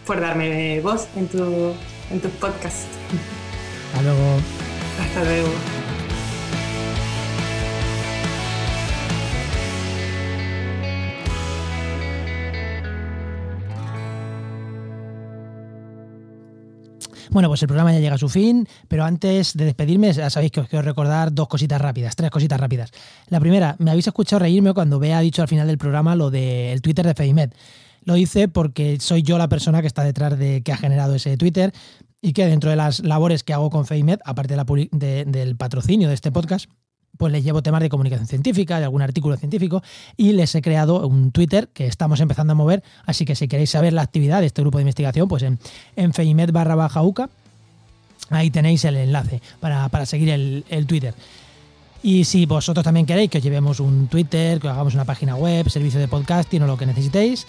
[0.06, 1.74] por darme voz en tu,
[2.10, 2.86] en tu podcast.
[3.92, 4.38] Hasta luego.
[4.98, 5.85] Hasta luego.
[17.30, 20.52] Bueno, pues el programa ya llega a su fin, pero antes de despedirme, ya sabéis
[20.52, 22.90] que os quiero recordar dos cositas rápidas, tres cositas rápidas.
[23.28, 26.80] La primera, me habéis escuchado reírme cuando vea dicho al final del programa lo del
[26.82, 27.52] Twitter de Feimed.
[28.04, 31.36] Lo hice porque soy yo la persona que está detrás de que ha generado ese
[31.36, 31.72] Twitter
[32.22, 34.56] y que dentro de las labores que hago con Feimed, aparte
[34.92, 36.70] del patrocinio de este podcast,
[37.16, 39.82] pues les llevo temas de comunicación científica, de algún artículo científico,
[40.16, 43.70] y les he creado un Twitter que estamos empezando a mover, así que si queréis
[43.70, 45.58] saber la actividad de este grupo de investigación, pues en,
[45.96, 46.12] en
[46.52, 47.28] barra baja UCA,
[48.30, 51.14] ahí tenéis el enlace para, seguir el, Twitter.
[52.02, 55.36] Y si vosotros también queréis que os llevemos un Twitter, que os hagamos una página
[55.36, 57.46] web, servicio de podcasting o lo que necesitéis,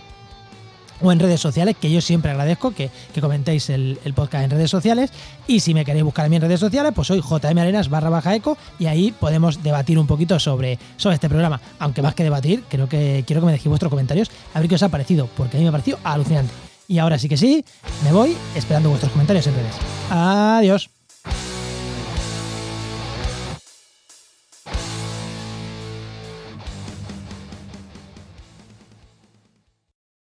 [1.01, 2.89] o en redes sociales, que yo siempre agradezco que,
[3.19, 5.11] comentéis el, podcast en redes sociales.
[5.47, 8.09] Y si me queréis buscar a mí en redes sociales, pues soy JM Arenas barra
[8.09, 11.59] baja eco y ahí podemos debatir un poquito sobre, sobre este programa.
[11.79, 14.75] Aunque más que debatir, creo que quiero que me dejéis vuestros comentarios a ver qué
[14.75, 16.53] os ha parecido, porque a mí me ha parecido alucinante.
[16.87, 17.63] Y ahora sí que sí,
[18.03, 19.75] me voy esperando vuestros comentarios en redes.
[20.09, 21.00] Adiós.